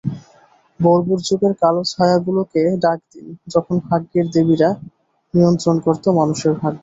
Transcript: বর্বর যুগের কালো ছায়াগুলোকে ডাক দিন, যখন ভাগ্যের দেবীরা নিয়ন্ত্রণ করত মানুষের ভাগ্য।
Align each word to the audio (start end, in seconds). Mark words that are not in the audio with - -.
বর্বর 0.79 1.19
যুগের 1.27 1.53
কালো 1.61 1.81
ছায়াগুলোকে 1.91 2.61
ডাক 2.83 2.99
দিন, 3.11 3.25
যখন 3.53 3.75
ভাগ্যের 3.87 4.25
দেবীরা 4.33 4.69
নিয়ন্ত্রণ 5.33 5.75
করত 5.85 6.05
মানুষের 6.19 6.53
ভাগ্য। 6.61 6.79